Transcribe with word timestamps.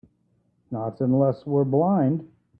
Not 0.71 0.99
unless 0.99 1.45
we're 1.45 1.63
blind. 1.63 2.27